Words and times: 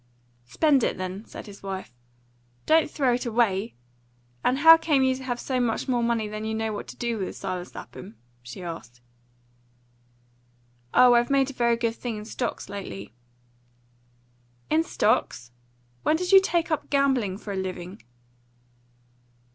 "Spend 0.47 0.83
it, 0.83 0.97
then," 0.97 1.25
said 1.27 1.45
his 1.45 1.61
wife; 1.61 1.93
"don't 2.65 2.89
throw 2.89 3.13
it 3.13 3.27
away! 3.27 3.75
And 4.43 4.57
how 4.57 4.75
came 4.75 5.03
you 5.03 5.13
to 5.13 5.23
have 5.23 5.39
so 5.39 5.59
much 5.59 5.87
more 5.87 6.01
money 6.01 6.27
than 6.27 6.43
you 6.43 6.55
know 6.55 6.73
what 6.73 6.87
to 6.87 6.95
do 6.95 7.19
with, 7.19 7.35
Silas 7.35 7.75
Lapham?" 7.75 8.15
she 8.41 8.63
added. 8.63 8.99
"Oh, 10.91 11.13
I've 11.13 11.29
made 11.29 11.51
a 11.51 11.53
very 11.53 11.77
good 11.77 11.93
thing 11.97 12.17
in 12.17 12.25
stocks 12.25 12.67
lately." 12.67 13.13
"In 14.71 14.81
stocks? 14.83 15.51
When 16.01 16.15
did 16.15 16.31
you 16.31 16.41
take 16.41 16.71
up 16.71 16.89
gambling 16.89 17.37
for 17.37 17.53
a 17.53 17.55
living?" 17.55 18.01